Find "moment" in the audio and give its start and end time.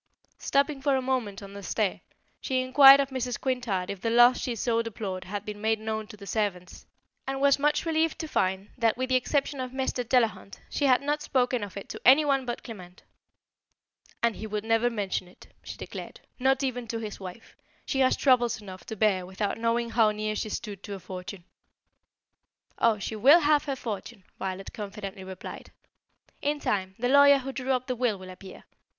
1.03-1.43